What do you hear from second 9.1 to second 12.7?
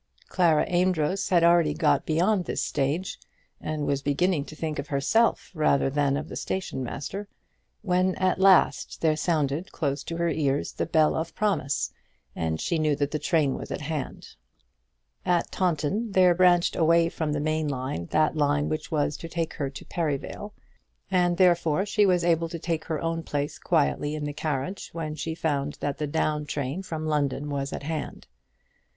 sounded, close to her ears, the bell of promise, and